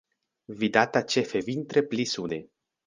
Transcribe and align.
Vidata 0.61 1.03
ĉefe 1.17 1.43
vintre 1.51 1.87
pli 1.93 2.11
sude. 2.17 2.45